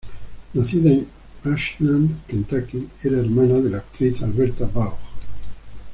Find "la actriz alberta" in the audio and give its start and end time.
3.69-4.65